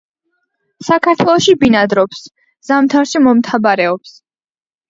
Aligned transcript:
საქართველოში 0.87 1.55
ბინადრობს, 1.65 2.23
ზამთარში 2.71 3.23
მომთაბარეობს. 3.29 4.19